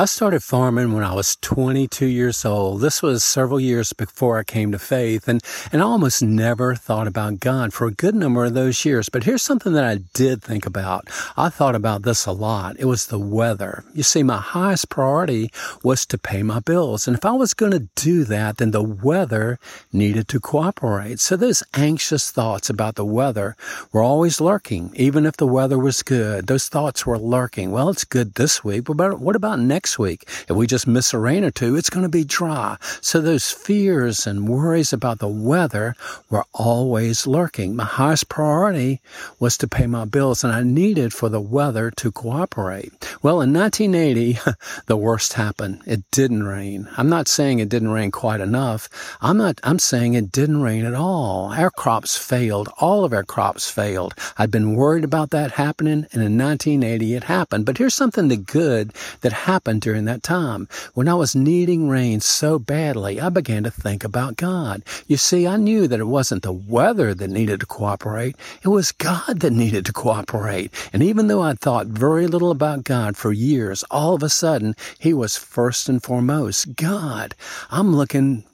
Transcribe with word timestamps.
I 0.00 0.04
started 0.04 0.44
farming 0.44 0.92
when 0.92 1.02
I 1.02 1.12
was 1.12 1.34
22 1.40 2.06
years 2.06 2.44
old. 2.44 2.82
This 2.82 3.02
was 3.02 3.24
several 3.24 3.58
years 3.58 3.92
before 3.92 4.38
I 4.38 4.44
came 4.44 4.70
to 4.70 4.78
faith 4.78 5.26
and, 5.26 5.42
and 5.72 5.82
I 5.82 5.84
almost 5.84 6.22
never 6.22 6.76
thought 6.76 7.08
about 7.08 7.40
God 7.40 7.72
for 7.72 7.88
a 7.88 7.90
good 7.90 8.14
number 8.14 8.44
of 8.44 8.54
those 8.54 8.84
years. 8.84 9.08
But 9.08 9.24
here's 9.24 9.42
something 9.42 9.72
that 9.72 9.82
I 9.82 9.96
did 10.14 10.40
think 10.40 10.66
about. 10.66 11.08
I 11.36 11.48
thought 11.48 11.74
about 11.74 12.02
this 12.02 12.26
a 12.26 12.30
lot. 12.30 12.76
It 12.78 12.84
was 12.84 13.08
the 13.08 13.18
weather. 13.18 13.82
You 13.92 14.04
see, 14.04 14.22
my 14.22 14.36
highest 14.36 14.88
priority 14.88 15.50
was 15.82 16.06
to 16.06 16.16
pay 16.16 16.44
my 16.44 16.60
bills. 16.60 17.08
And 17.08 17.16
if 17.16 17.26
I 17.26 17.32
was 17.32 17.52
going 17.52 17.72
to 17.72 17.88
do 17.96 18.22
that, 18.22 18.58
then 18.58 18.70
the 18.70 18.84
weather 18.84 19.58
needed 19.92 20.28
to 20.28 20.38
cooperate. 20.38 21.18
So 21.18 21.34
those 21.34 21.64
anxious 21.74 22.30
thoughts 22.30 22.70
about 22.70 22.94
the 22.94 23.04
weather 23.04 23.56
were 23.90 24.04
always 24.04 24.40
lurking, 24.40 24.92
even 24.94 25.26
if 25.26 25.36
the 25.36 25.48
weather 25.48 25.76
was 25.76 26.04
good. 26.04 26.46
Those 26.46 26.68
thoughts 26.68 27.04
were 27.04 27.18
lurking. 27.18 27.72
Well, 27.72 27.88
it's 27.88 28.04
good 28.04 28.34
this 28.34 28.62
week, 28.62 28.84
but 28.84 29.18
what 29.18 29.34
about 29.34 29.58
next 29.58 29.87
next 29.88 29.98
week. 29.98 30.28
If 30.50 30.50
we 30.50 30.66
just 30.66 30.86
miss 30.86 31.14
a 31.14 31.18
rain 31.18 31.44
or 31.44 31.50
two, 31.50 31.74
it's 31.74 31.88
going 31.88 32.02
to 32.02 32.10
be 32.10 32.22
dry. 32.24 32.76
So 33.00 33.22
those 33.22 33.50
fears 33.50 34.26
and 34.26 34.46
worries 34.46 34.92
about 34.92 35.18
the 35.18 35.28
weather 35.28 35.94
were 36.28 36.44
always 36.52 37.26
lurking. 37.26 37.74
My 37.74 37.84
highest 37.84 38.28
priority 38.28 39.00
was 39.40 39.56
to 39.58 39.66
pay 39.66 39.86
my 39.86 40.04
bills 40.04 40.44
and 40.44 40.52
I 40.52 40.62
needed 40.62 41.14
for 41.14 41.30
the 41.30 41.40
weather 41.40 41.90
to 41.92 42.12
cooperate. 42.12 42.92
Well, 43.22 43.40
in 43.40 43.54
1980, 43.54 44.38
the 44.86 44.96
worst 44.98 45.32
happened. 45.32 45.80
It 45.86 46.02
didn't 46.10 46.42
rain. 46.42 46.86
I'm 46.98 47.08
not 47.08 47.26
saying 47.26 47.60
it 47.60 47.70
didn't 47.70 47.92
rain 47.92 48.10
quite 48.10 48.42
enough. 48.42 48.90
I'm 49.22 49.38
not, 49.38 49.58
I'm 49.64 49.78
saying 49.78 50.12
it 50.12 50.30
didn't 50.30 50.60
rain 50.60 50.84
at 50.84 50.94
all. 50.94 51.50
Our 51.54 51.70
crops 51.70 52.18
failed. 52.18 52.68
All 52.78 53.06
of 53.06 53.14
our 53.14 53.24
crops 53.24 53.70
failed. 53.70 54.12
I'd 54.36 54.50
been 54.50 54.74
worried 54.74 55.04
about 55.04 55.30
that 55.30 55.52
happening 55.52 56.06
and 56.12 56.22
in 56.22 56.36
1980 56.36 57.14
it 57.14 57.24
happened. 57.24 57.64
But 57.64 57.78
here's 57.78 57.94
something 57.94 58.28
the 58.28 58.36
good 58.36 58.92
that 59.22 59.32
happened 59.32 59.77
happened 59.78 59.82
during 59.82 60.04
that 60.06 60.22
time. 60.22 60.68
When 60.94 61.08
I 61.08 61.14
was 61.14 61.34
needing 61.36 61.88
rain 61.88 62.20
so 62.20 62.58
badly, 62.58 63.20
I 63.20 63.28
began 63.28 63.64
to 63.64 63.70
think 63.70 64.04
about 64.04 64.36
God. 64.36 64.82
You 65.06 65.16
see, 65.16 65.46
I 65.46 65.56
knew 65.56 65.86
that 65.88 66.00
it 66.00 66.06
wasn't 66.06 66.42
the 66.42 66.52
weather 66.52 67.14
that 67.14 67.30
needed 67.30 67.60
to 67.60 67.66
cooperate. 67.66 68.36
It 68.62 68.68
was 68.68 68.92
God 68.92 69.40
that 69.40 69.52
needed 69.52 69.86
to 69.86 69.92
cooperate. 69.92 70.72
And 70.92 71.02
even 71.02 71.28
though 71.28 71.42
I'd 71.42 71.60
thought 71.60 71.86
very 71.86 72.26
little 72.26 72.50
about 72.50 72.84
God 72.84 73.16
for 73.16 73.32
years, 73.32 73.84
all 73.90 74.14
of 74.14 74.22
a 74.22 74.28
sudden, 74.28 74.74
He 74.98 75.14
was 75.14 75.36
first 75.36 75.88
and 75.88 76.02
foremost. 76.02 76.74
God, 76.76 77.34
I'm 77.70 77.94
looking 77.94 78.44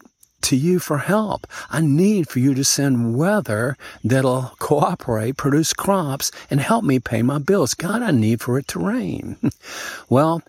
to 0.45 0.57
you 0.57 0.79
for 0.79 0.99
help. 0.99 1.47
I 1.71 1.81
need 1.81 2.29
for 2.29 2.39
you 2.39 2.55
to 2.55 2.65
send 2.65 3.17
weather 3.17 3.77
that'll 4.05 4.53
cooperate, 4.59 5.39
produce 5.39 5.73
crops, 5.73 6.31
and 6.51 6.61
help 6.61 6.85
me 6.85 6.99
pay 6.99 7.23
my 7.23 7.39
bills. 7.39 7.73
God, 7.73 8.03
I 8.03 8.11
need 8.11 8.43
for 8.43 8.59
it 8.59 8.69
to 8.69 8.79
rain. 8.79 9.39
well, 10.11 10.43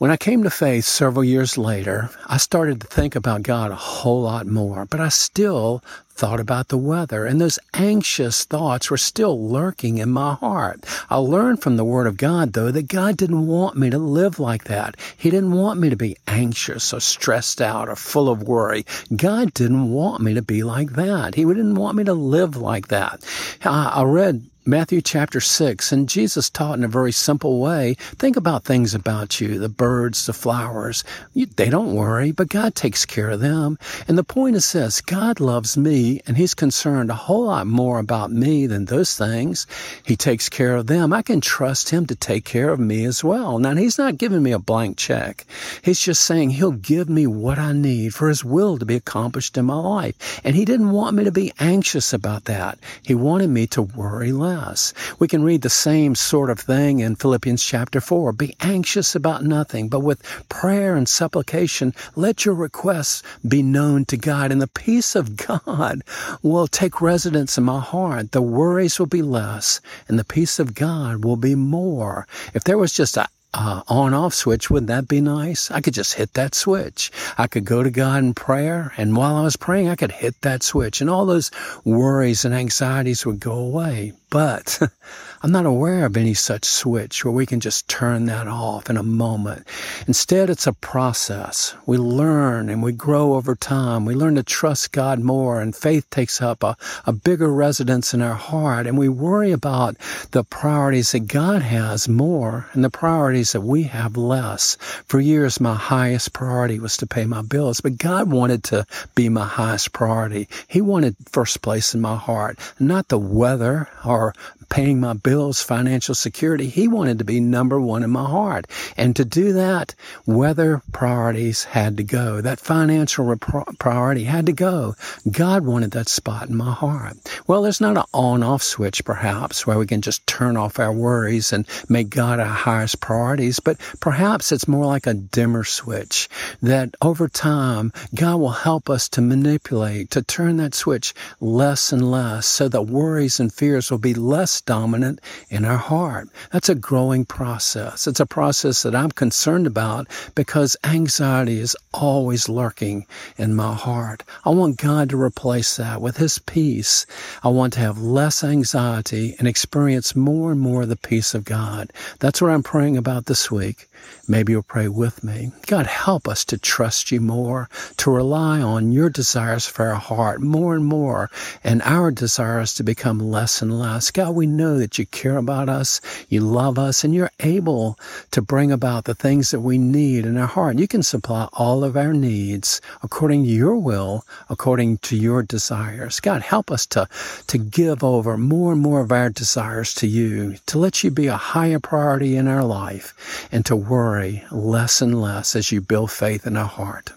when 0.00 0.10
I 0.10 0.16
came 0.16 0.42
to 0.44 0.50
faith 0.50 0.86
several 0.86 1.22
years 1.22 1.58
later, 1.58 2.08
I 2.26 2.38
started 2.38 2.80
to 2.80 2.86
think 2.86 3.14
about 3.14 3.42
God 3.42 3.70
a 3.70 3.74
whole 3.74 4.22
lot 4.22 4.46
more, 4.46 4.86
but 4.86 4.98
I 4.98 5.10
still 5.10 5.84
thought 6.08 6.40
about 6.40 6.68
the 6.68 6.78
weather, 6.78 7.26
and 7.26 7.38
those 7.38 7.58
anxious 7.74 8.44
thoughts 8.44 8.90
were 8.90 8.96
still 8.96 9.50
lurking 9.50 9.98
in 9.98 10.08
my 10.08 10.36
heart. 10.36 10.86
I 11.10 11.16
learned 11.16 11.60
from 11.60 11.76
the 11.76 11.84
Word 11.84 12.06
of 12.06 12.16
God, 12.16 12.54
though, 12.54 12.70
that 12.70 12.88
God 12.88 13.18
didn't 13.18 13.46
want 13.46 13.76
me 13.76 13.90
to 13.90 13.98
live 13.98 14.40
like 14.40 14.64
that. 14.64 14.96
He 15.18 15.28
didn't 15.28 15.52
want 15.52 15.78
me 15.78 15.90
to 15.90 15.96
be 15.96 16.16
anxious 16.26 16.94
or 16.94 17.00
stressed 17.00 17.60
out 17.60 17.90
or 17.90 17.96
full 17.96 18.30
of 18.30 18.42
worry. 18.42 18.86
God 19.14 19.52
didn't 19.52 19.92
want 19.92 20.22
me 20.22 20.32
to 20.32 20.40
be 20.40 20.62
like 20.62 20.92
that. 20.92 21.34
He 21.34 21.44
didn't 21.44 21.74
want 21.74 21.98
me 21.98 22.04
to 22.04 22.14
live 22.14 22.56
like 22.56 22.88
that. 22.88 23.22
I 23.62 24.02
read 24.04 24.46
Matthew 24.66 25.00
chapter 25.00 25.40
6, 25.40 25.90
and 25.90 26.06
Jesus 26.06 26.50
taught 26.50 26.76
in 26.76 26.84
a 26.84 26.88
very 26.88 27.12
simple 27.12 27.60
way. 27.60 27.94
Think 27.98 28.36
about 28.36 28.62
things 28.62 28.94
about 28.94 29.40
you, 29.40 29.58
the 29.58 29.70
birds, 29.70 30.26
the 30.26 30.34
flowers. 30.34 31.02
You, 31.32 31.46
they 31.46 31.70
don't 31.70 31.94
worry, 31.94 32.30
but 32.30 32.50
God 32.50 32.74
takes 32.74 33.06
care 33.06 33.30
of 33.30 33.40
them. 33.40 33.78
And 34.06 34.18
the 34.18 34.22
point 34.22 34.56
is 34.56 34.70
this 34.70 35.00
God 35.00 35.40
loves 35.40 35.78
me, 35.78 36.20
and 36.26 36.36
He's 36.36 36.52
concerned 36.52 37.10
a 37.10 37.14
whole 37.14 37.46
lot 37.46 37.66
more 37.68 37.98
about 37.98 38.32
me 38.32 38.66
than 38.66 38.84
those 38.84 39.16
things. 39.16 39.66
He 40.04 40.14
takes 40.14 40.50
care 40.50 40.76
of 40.76 40.88
them. 40.88 41.14
I 41.14 41.22
can 41.22 41.40
trust 41.40 41.88
Him 41.88 42.04
to 42.08 42.14
take 42.14 42.44
care 42.44 42.68
of 42.68 42.78
me 42.78 43.06
as 43.06 43.24
well. 43.24 43.58
Now, 43.58 43.74
He's 43.74 43.96
not 43.96 44.18
giving 44.18 44.42
me 44.42 44.52
a 44.52 44.58
blank 44.58 44.98
check. 44.98 45.46
He's 45.82 46.00
just 46.00 46.26
saying 46.26 46.50
He'll 46.50 46.72
give 46.72 47.08
me 47.08 47.26
what 47.26 47.58
I 47.58 47.72
need 47.72 48.12
for 48.12 48.28
His 48.28 48.44
will 48.44 48.76
to 48.76 48.84
be 48.84 48.96
accomplished 48.96 49.56
in 49.56 49.64
my 49.64 49.80
life. 49.80 50.38
And 50.44 50.54
He 50.54 50.66
didn't 50.66 50.90
want 50.90 51.16
me 51.16 51.24
to 51.24 51.32
be 51.32 51.50
anxious 51.58 52.12
about 52.12 52.44
that. 52.44 52.78
He 53.02 53.14
wanted 53.14 53.48
me 53.48 53.66
to 53.68 53.80
worry 53.80 54.32
less 54.32 54.49
us. 54.50 54.92
We 55.18 55.28
can 55.28 55.42
read 55.42 55.62
the 55.62 55.70
same 55.70 56.14
sort 56.14 56.50
of 56.50 56.60
thing 56.60 57.00
in 57.00 57.16
Philippians 57.16 57.62
chapter 57.62 58.00
4. 58.00 58.32
Be 58.32 58.54
anxious 58.60 59.14
about 59.14 59.44
nothing, 59.44 59.88
but 59.88 60.00
with 60.00 60.22
prayer 60.50 60.96
and 60.96 61.08
supplication, 61.08 61.94
let 62.16 62.44
your 62.44 62.54
requests 62.54 63.22
be 63.46 63.62
known 63.62 64.04
to 64.06 64.18
God, 64.18 64.52
and 64.52 64.60
the 64.60 64.66
peace 64.66 65.16
of 65.16 65.36
God 65.36 66.02
will 66.42 66.66
take 66.66 67.00
residence 67.00 67.56
in 67.56 67.64
my 67.64 67.80
heart. 67.80 68.32
The 68.32 68.42
worries 68.42 68.98
will 68.98 69.06
be 69.06 69.22
less, 69.22 69.80
and 70.08 70.18
the 70.18 70.24
peace 70.24 70.58
of 70.58 70.74
God 70.74 71.24
will 71.24 71.36
be 71.36 71.54
more. 71.54 72.26
If 72.52 72.64
there 72.64 72.76
was 72.76 72.92
just 72.92 73.16
a 73.16 73.28
uh, 73.52 73.82
on 73.88 74.14
off 74.14 74.34
switch, 74.34 74.70
wouldn't 74.70 74.88
that 74.88 75.08
be 75.08 75.20
nice? 75.20 75.70
I 75.70 75.80
could 75.80 75.94
just 75.94 76.14
hit 76.14 76.34
that 76.34 76.54
switch. 76.54 77.10
I 77.36 77.46
could 77.46 77.64
go 77.64 77.82
to 77.82 77.90
God 77.90 78.22
in 78.22 78.34
prayer, 78.34 78.92
and 78.96 79.16
while 79.16 79.36
I 79.36 79.42
was 79.42 79.56
praying, 79.56 79.88
I 79.88 79.96
could 79.96 80.12
hit 80.12 80.40
that 80.42 80.62
switch, 80.62 81.00
and 81.00 81.10
all 81.10 81.26
those 81.26 81.50
worries 81.84 82.44
and 82.44 82.54
anxieties 82.54 83.26
would 83.26 83.40
go 83.40 83.54
away. 83.54 84.12
But 84.30 84.78
I'm 85.42 85.52
not 85.52 85.64
aware 85.64 86.04
of 86.04 86.18
any 86.18 86.34
such 86.34 86.66
switch 86.66 87.24
where 87.24 87.32
we 87.32 87.46
can 87.46 87.60
just 87.60 87.88
turn 87.88 88.26
that 88.26 88.46
off 88.46 88.90
in 88.90 88.98
a 88.98 89.02
moment. 89.02 89.66
Instead, 90.06 90.50
it's 90.50 90.66
a 90.66 90.74
process. 90.74 91.74
We 91.86 91.96
learn 91.96 92.68
and 92.68 92.82
we 92.82 92.92
grow 92.92 93.32
over 93.32 93.54
time. 93.56 94.04
We 94.04 94.14
learn 94.14 94.34
to 94.34 94.42
trust 94.42 94.92
God 94.92 95.18
more 95.18 95.62
and 95.62 95.74
faith 95.74 96.08
takes 96.10 96.42
up 96.42 96.62
a, 96.62 96.76
a 97.06 97.14
bigger 97.14 97.50
residence 97.50 98.12
in 98.12 98.20
our 98.20 98.34
heart 98.34 98.86
and 98.86 98.98
we 98.98 99.08
worry 99.08 99.50
about 99.50 99.96
the 100.32 100.44
priorities 100.44 101.12
that 101.12 101.26
God 101.26 101.62
has 101.62 102.06
more 102.06 102.66
and 102.74 102.84
the 102.84 102.90
priorities 102.90 103.52
that 103.52 103.62
we 103.62 103.84
have 103.84 104.18
less. 104.18 104.76
For 105.06 105.20
years, 105.20 105.58
my 105.58 105.74
highest 105.74 106.34
priority 106.34 106.78
was 106.78 106.98
to 106.98 107.06
pay 107.06 107.24
my 107.24 107.40
bills, 107.40 107.80
but 107.80 107.96
God 107.96 108.30
wanted 108.30 108.62
to 108.64 108.86
be 109.14 109.30
my 109.30 109.46
highest 109.46 109.92
priority. 109.92 110.48
He 110.68 110.82
wanted 110.82 111.16
first 111.30 111.62
place 111.62 111.94
in 111.94 112.02
my 112.02 112.16
heart, 112.16 112.58
not 112.78 113.08
the 113.08 113.18
weather 113.18 113.88
or 114.04 114.19
paying 114.68 115.00
my 115.00 115.12
bills, 115.12 115.62
financial 115.62 116.14
security. 116.14 116.68
He 116.68 116.86
wanted 116.86 117.18
to 117.18 117.24
be 117.24 117.40
number 117.40 117.80
one 117.80 118.02
in 118.02 118.10
my 118.10 118.24
heart. 118.24 118.66
And 118.96 119.16
to 119.16 119.24
do 119.24 119.52
that, 119.54 119.94
weather 120.26 120.82
priorities 120.92 121.64
had 121.64 121.96
to 121.96 122.04
go. 122.04 122.40
That 122.40 122.60
financial 122.60 123.36
priority 123.36 124.24
had 124.24 124.46
to 124.46 124.52
go. 124.52 124.94
God 125.30 125.64
wanted 125.66 125.90
that 125.92 126.08
spot 126.08 126.48
in 126.48 126.56
my 126.56 126.72
heart. 126.72 127.16
Well, 127.46 127.62
there's 127.62 127.80
not 127.80 127.96
an 127.96 128.04
on 128.14 128.42
off 128.42 128.62
switch, 128.62 129.04
perhaps, 129.04 129.66
where 129.66 129.78
we 129.78 129.86
can 129.86 130.02
just 130.02 130.26
turn 130.26 130.56
off 130.56 130.78
our 130.78 130.92
worries 130.92 131.52
and 131.52 131.66
make 131.88 132.10
God 132.10 132.38
our 132.38 132.46
highest 132.46 133.00
priorities, 133.00 133.60
but 133.60 133.76
perhaps 134.00 134.52
it's 134.52 134.68
more 134.68 134.86
like 134.86 135.06
a 135.06 135.14
dimmer 135.14 135.64
switch 135.64 136.28
that 136.62 136.94
over 137.02 137.28
time, 137.28 137.92
God 138.14 138.36
will 138.36 138.50
help 138.50 138.88
us 138.88 139.08
to 139.10 139.20
manipulate, 139.20 140.10
to 140.12 140.22
turn 140.22 140.58
that 140.58 140.74
switch 140.74 141.14
less 141.40 141.92
and 141.92 142.10
less 142.10 142.46
so 142.46 142.68
that 142.68 142.82
worries 142.82 143.40
and 143.40 143.52
fears 143.52 143.90
will 143.90 143.98
be 143.98 144.09
less 144.14 144.60
dominant 144.60 145.20
in 145.48 145.64
our 145.64 145.76
heart. 145.76 146.28
That's 146.52 146.68
a 146.68 146.74
growing 146.74 147.24
process. 147.24 148.06
It's 148.06 148.20
a 148.20 148.26
process 148.26 148.82
that 148.82 148.94
I'm 148.94 149.10
concerned 149.10 149.66
about 149.66 150.06
because 150.34 150.76
anxiety 150.84 151.60
is 151.60 151.76
always 151.92 152.48
lurking 152.48 153.06
in 153.36 153.54
my 153.54 153.74
heart. 153.74 154.22
I 154.44 154.50
want 154.50 154.78
God 154.78 155.10
to 155.10 155.20
replace 155.20 155.76
that 155.76 156.00
with 156.00 156.16
His 156.16 156.38
peace. 156.38 157.06
I 157.42 157.48
want 157.48 157.72
to 157.74 157.80
have 157.80 157.98
less 157.98 158.42
anxiety 158.42 159.36
and 159.38 159.46
experience 159.46 160.16
more 160.16 160.52
and 160.52 160.60
more 160.60 160.86
the 160.86 160.96
peace 160.96 161.34
of 161.34 161.44
God. 161.44 161.92
That's 162.18 162.40
what 162.40 162.50
I'm 162.50 162.62
praying 162.62 162.96
about 162.96 163.26
this 163.26 163.50
week. 163.50 163.89
Maybe 164.28 164.52
you'll 164.52 164.62
pray 164.62 164.88
with 164.88 165.24
me. 165.24 165.52
God, 165.66 165.86
help 165.86 166.28
us 166.28 166.44
to 166.46 166.58
trust 166.58 167.10
you 167.10 167.20
more, 167.20 167.68
to 167.96 168.10
rely 168.10 168.60
on 168.60 168.92
your 168.92 169.10
desires 169.10 169.66
for 169.66 169.86
our 169.86 169.96
heart 169.96 170.40
more 170.40 170.74
and 170.74 170.84
more, 170.84 171.30
and 171.64 171.82
our 171.82 172.10
desires 172.10 172.74
to 172.74 172.84
become 172.84 173.18
less 173.18 173.60
and 173.60 173.78
less. 173.78 174.10
God, 174.10 174.34
we 174.34 174.46
know 174.46 174.78
that 174.78 174.98
you 174.98 175.06
care 175.06 175.36
about 175.36 175.68
us, 175.68 176.00
you 176.28 176.40
love 176.40 176.78
us, 176.78 177.02
and 177.02 177.14
you're 177.14 177.32
able 177.40 177.98
to 178.30 178.40
bring 178.40 178.70
about 178.70 179.04
the 179.04 179.14
things 179.14 179.50
that 179.50 179.60
we 179.60 179.78
need 179.78 180.24
in 180.24 180.36
our 180.36 180.46
heart. 180.46 180.78
You 180.78 180.86
can 180.86 181.02
supply 181.02 181.48
all 181.52 181.82
of 181.82 181.96
our 181.96 182.12
needs 182.12 182.80
according 183.02 183.44
to 183.44 183.50
your 183.50 183.76
will, 183.76 184.24
according 184.48 184.98
to 184.98 185.16
your 185.16 185.42
desires. 185.42 186.20
God, 186.20 186.42
help 186.42 186.70
us 186.70 186.86
to, 186.86 187.08
to 187.48 187.58
give 187.58 188.04
over 188.04 188.36
more 188.36 188.72
and 188.72 188.80
more 188.80 189.00
of 189.00 189.12
our 189.12 189.30
desires 189.30 189.94
to 189.94 190.06
you, 190.06 190.56
to 190.66 190.78
let 190.78 191.02
you 191.02 191.10
be 191.10 191.26
a 191.26 191.36
higher 191.36 191.80
priority 191.80 192.36
in 192.36 192.46
our 192.46 192.64
life, 192.64 193.48
and 193.50 193.64
to 193.66 193.76
worry 193.90 194.44
less 194.52 195.02
and 195.02 195.20
less 195.20 195.56
as 195.56 195.72
you 195.72 195.80
build 195.80 196.12
faith 196.12 196.46
in 196.46 196.56
our 196.56 196.64
heart. 196.68 197.12